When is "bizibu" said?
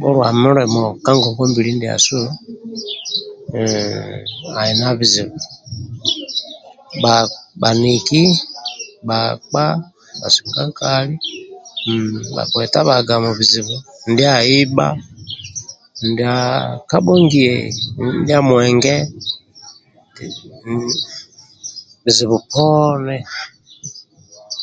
4.98-5.38, 13.38-13.76, 22.04-22.36